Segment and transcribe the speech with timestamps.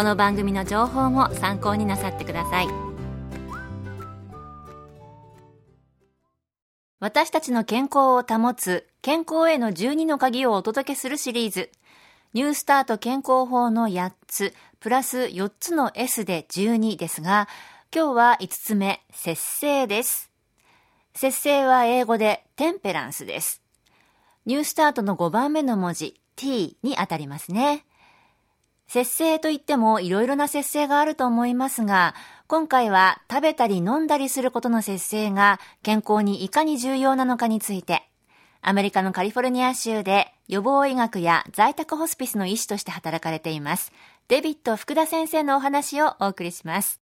[0.00, 2.68] この番組の情報も参考になさってください
[7.00, 11.70] 私たちの健康を保つ健康への12の鍵をお届けするシリーズ
[12.32, 17.46] ニュースタート健康法の8つプラス4つの S で12ですが
[17.94, 20.30] 今日は5つ目節制です
[21.12, 23.60] 節制は英語でテンペランスです。
[24.46, 27.84] ニュースタートの5番目の文字 t にあたりますね。
[28.92, 32.12] 節制といってもいろいろな節制があると思いますが、
[32.48, 38.02] 今回は食べたり飲んだりすることの節制が健康にいかに重要なのかについて、
[38.62, 43.92] アメリカのカリフォルニア州で予防医学や在宅ホスピスの医師として働かれています。
[44.26, 47.00] デビット福田先生のお話をお送りします。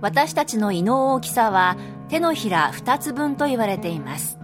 [0.00, 1.76] 私たちの胃の大きさは
[2.08, 4.38] 手のひら2つ分と言われています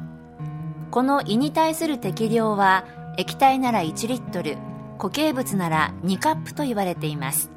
[0.90, 2.84] この胃に対する適量は
[3.16, 4.58] 液体なら1リットル
[4.98, 7.50] 固形物なら2カップと言われています。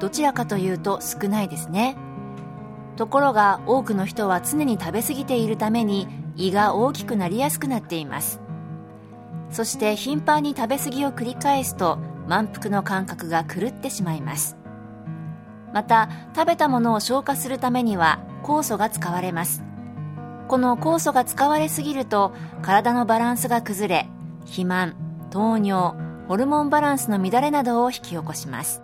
[0.00, 1.96] どちらかというと少ないですね。
[2.96, 8.40] ところが多くの人は常に食べ過ぎているために胃が大きくなりやすくなっています。
[9.50, 11.98] そして頻繁に食べ過ぎを繰り返すと
[12.28, 14.56] 満腹の感覚が狂ってしまいます。
[15.72, 19.62] また食べたものを消化するためには酵素が使われます。
[20.48, 24.08] この酵素が使われすぎると体のバランスが崩れ
[24.46, 24.96] 肥満
[25.30, 25.94] 糖尿
[26.28, 28.82] ホルモンバランスの乱れなどを引き起こします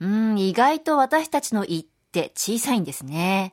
[0.00, 3.52] うん意外と私たちの胃って小さいんですね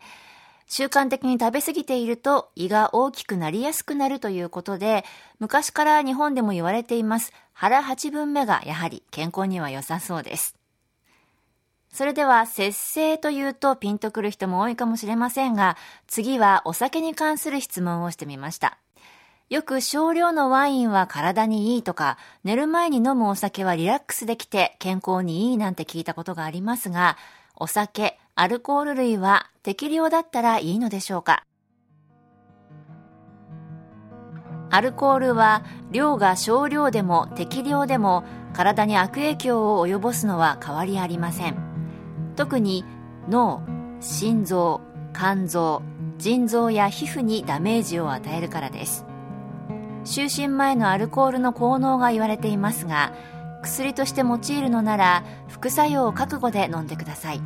[0.67, 5.05] 習慣的に食べ過ぎていると胃が大きくなりやすくなるということで、
[5.39, 10.56] 昔から日本でも言われています腹8分目がやはり健康には良さそうです。
[11.91, 18.77] それでは節制というとピンとくる人も多いかもしれませんが、次はお酒に関する質問をしてみました。
[19.49, 27.17] よく少量のワインは体にいいとか、寝る前に飲むお酒はリラックスできて健康にいいなんて聞いたことがありますが、
[27.55, 31.43] お酒、アルコール類は適量だったらいいのでしょうか？
[34.69, 41.66] アルコールは量が少量でも適量でも体に悪影響を及ぼすのは変わりありません
[42.37, 42.85] 特に
[43.27, 43.61] 脳
[43.99, 44.79] 心臓
[45.13, 45.81] 肝臓
[46.17, 49.05] 腎臓や皮膚にダメージを与えるからです。
[50.05, 53.13] 就寝前のアルコールの効能が言われていますが
[53.61, 57.41] 薬として用いるのなら副作用を覚悟で飲んでください。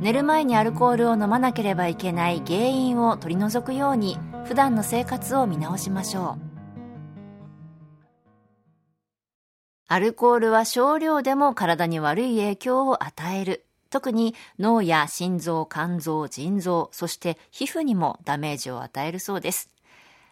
[0.00, 6.52] 寝る前にアルコールを飲まなければいけない原因を取り除くように普段の生活を見直しましょう。
[9.86, 13.66] アルコールは少量でも体に悪い影響を与える。
[13.92, 19.68] 特に脳や心臓、肝臓、腎臓、そして皮膚にもダメージを与えるそうです。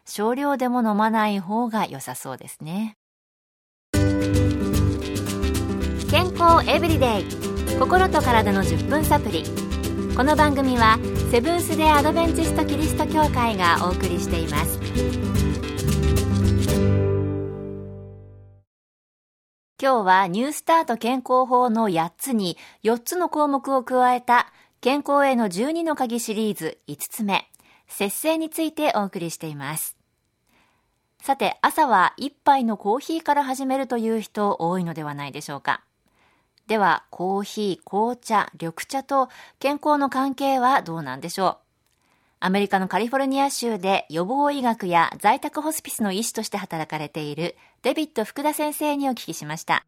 [0.06, 2.96] 少量でも飲まない方が良さそうですね。
[6.10, 7.24] 健康エブリデイ
[7.78, 9.44] 心と体の10分サプリ
[10.16, 10.98] この番組は
[11.30, 15.39] セブンス・デ・アドベンチスト・キリスト教会がお送りしています
[19.82, 27.48] 今日はニュースタート健康法の8つに4つの項目を加えた健康への12の鍵シリーズ5つ目
[27.86, 29.96] 節制についてお送りしています。
[31.22, 35.82] さて朝は一杯のコーヒーから始めるという人多いのではないでしょうか。
[36.66, 39.30] では、コーヒー、紅茶、緑茶と
[39.60, 41.69] 健康の関係はどうなんでしょう？
[42.42, 49.84] アメリカのカリフォルニア州で予防医学や在宅ホスピスの医師として働かれているデビット福田先生にお聞きしました。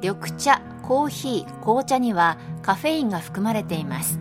[0.00, 4.20] 緑茶、コーヒー、紅茶にはカフェインが含まれています。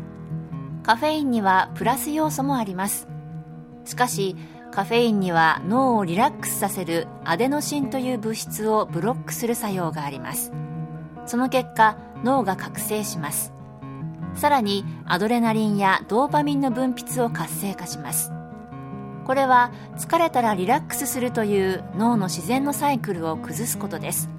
[0.82, 3.08] カフェインにはプラス要素もあります。
[3.84, 4.36] しかし、
[4.72, 10.52] カフェインには脳をリラックスさせるアデノシンという物質をブロックする作用があります
[11.26, 13.55] その結果脳が覚醒します
[14.36, 18.32] さらにアドレナリンやドーパミンの分泌を活性化します。
[19.26, 24.30] これは疲れたらリラックスするという脳の自然のサイクルを崩すことです。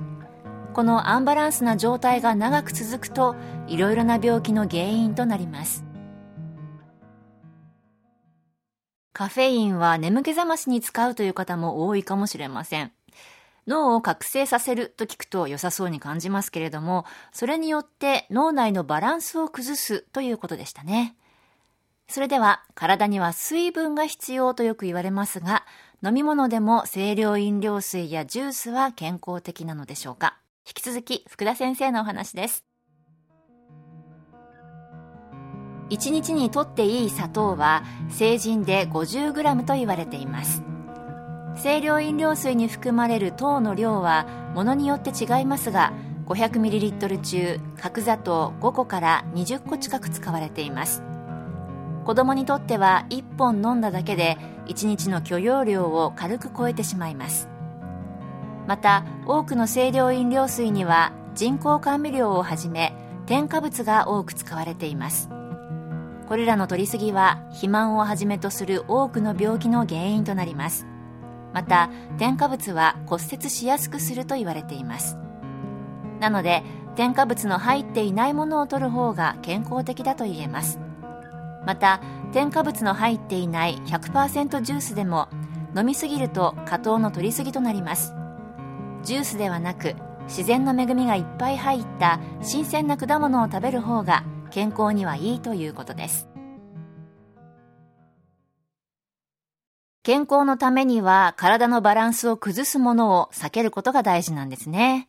[0.75, 3.35] このアンバランスな状態が長く続くと
[3.67, 5.85] いろいろな病気の原因となります。
[9.13, 12.93] カフェインは眠気覚ましに使うという方も多いかもしれません。
[13.67, 21.17] 脳を覚醒させると聞くと良さそうに感じますけれども、それによって脳内のバランスを崩すということでしたね。
[22.09, 25.65] それでは、体には水分が必要とよく言われますが、
[26.05, 32.65] 飲み物でも清涼飲料水やジュースは健康的なのでしょうか引き続き、福田先生のお話です。
[35.91, 40.76] 1日にとっていい砂糖は成人で 50g と言われています。
[41.57, 45.93] 清涼飲料水に含まれる糖の量はものによって違いますが
[46.27, 51.03] 500ml 中角砂糖5個から20個近く使われています。
[52.05, 57.49] 子供にとっては1本飲んだだけで1日の許容量を軽く超えてしまいます。
[58.67, 62.93] また多くの清涼飲料水には人工甘味料をはじめ
[63.27, 65.31] 添加物が多く使われています。
[66.29, 70.87] これらの摂りすぎは肥満をはじめとする多くの病気の原因となります。
[71.57, 71.89] また
[72.19, 75.17] 添加物は骨折しやすくすると言われています。
[76.21, 76.63] なので
[76.97, 80.79] 添加物の入っていないものを取る方が健康的だと言えます。
[81.65, 82.03] また
[82.35, 85.31] 添加物の入っていない100%ジュースでも
[85.75, 88.13] 飲みすぎると果糖の取りすぎとなります。
[89.03, 89.95] ジュースではなく
[90.29, 96.29] 自然の恵みがいっぱい入った新鮮な果物を食べる方が健康にはいいということです。
[100.07, 105.09] 健康のためには体のバランスを崩すものを避けることが大事なんですね。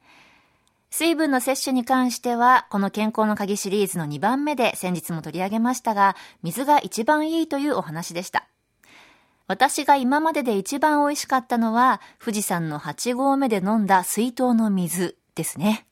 [0.89, 8.47] 水分の摂取に関しては、この健康の鍵シリーズの2番目で先日も取り上げましたが、水が一番いいというお話でした。
[9.45, 15.85] 私が今までで一番美味しかったのは、富士山の8合目で飲んだ水筒の水ですね。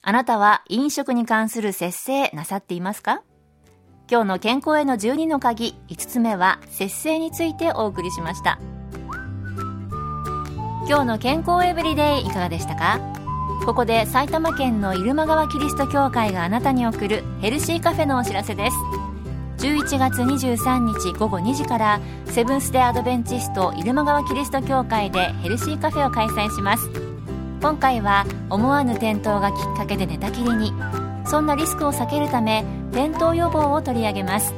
[0.00, 3.22] あなたは飲食に関する節制なさっていますか？
[4.12, 8.58] 今日の健康への12の鍵5つ目は節制についてお送りしました。
[10.86, 13.00] 今日の健康エブリデイいかがでしたか？
[13.64, 18.76] ここで埼玉県の入間川キリスト教会があなたに送るヘルシーカフェのお知らせです。
[19.64, 26.90] 11月23日午後2時からセブンス・デ・アドベンチスト入間川キリスト教会でヘルシーカフェを開催します。
[27.62, 30.74] 今回は思わぬ転倒がきっかけで寝たきりに
[31.26, 34.54] そんなリスクを避けるため転倒予防を取り上げます。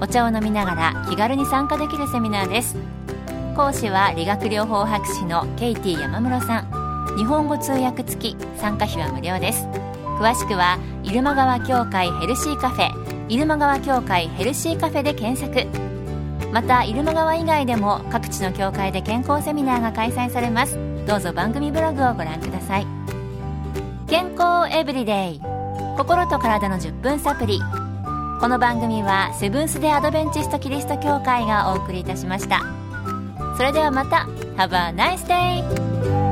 [0.00, 2.76] お茶を飲みながら気軽に参加できるセミナーです。
[3.56, 7.16] 講師は理学療法博士のケイティ山室さん。
[7.16, 9.66] 日本語通訳付き参加費は無料です。
[10.18, 15.66] 詳しくは入間川協会ヘルシーカフェ入間川協会ヘルシーカフェで検索。
[16.52, 20.78] また入間川以外でも各地の協会で健康セミナーが開催されます。
[21.06, 22.86] どうぞ番組ブログをご覧ください。
[24.08, 25.53] 健康エブリデイ。
[25.96, 27.60] 心と体の10分サプリ。
[28.40, 32.60] この番組はセブンス・デ・アドベンチスト・キリスト教会がお送りいたしました。
[33.56, 34.26] それではまた。
[34.56, 36.23] Have a nice day!